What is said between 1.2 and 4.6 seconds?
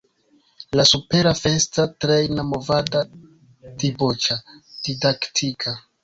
festa, trejna, movada, diboĉa,